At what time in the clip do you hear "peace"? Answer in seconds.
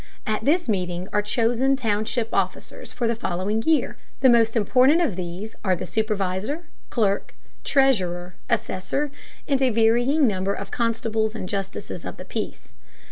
12.25-12.69